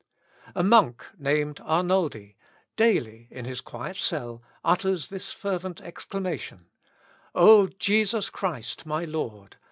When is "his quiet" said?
3.45-3.97